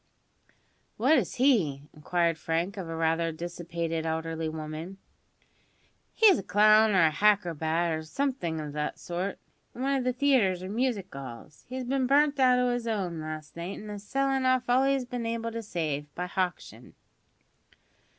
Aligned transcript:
"What 0.97 1.15
is 1.19 1.35
he?" 1.35 1.83
inquired 1.93 2.39
Frank 2.39 2.75
of 2.75 2.89
a 2.89 2.95
rather 2.95 3.31
dissipated 3.31 4.03
elderly 4.03 4.49
woman. 4.49 4.97
"He's 6.15 6.39
a 6.39 6.41
clown 6.41 6.95
or 6.95 7.03
a 7.05 7.11
hacrobat, 7.11 7.91
or 7.91 8.01
somethink 8.01 8.59
of 8.61 8.73
that 8.73 8.97
sort, 8.97 9.37
in 9.75 9.83
one 9.83 9.95
of 9.95 10.03
the 10.03 10.11
theatres 10.11 10.63
or 10.63 10.69
music 10.69 11.15
'alls. 11.15 11.65
He's 11.69 11.83
bin 11.83 12.07
burnt 12.07 12.39
out 12.39 12.57
o' 12.57 12.73
his 12.73 12.87
'ome 12.87 13.21
last 13.21 13.55
night, 13.55 13.77
an's 13.77 13.91
a 13.91 13.99
sellin' 14.07 14.43
off 14.43 14.63
all 14.67 14.85
he's 14.85 15.05
been 15.05 15.27
able 15.27 15.51
to 15.51 15.61
save, 15.61 16.07
by 16.15 16.25
hauction." 16.25 16.95